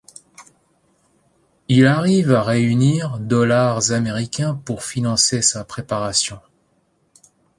[1.67, 6.39] Il arrive à réunir dollars américains pour financer sa préparation.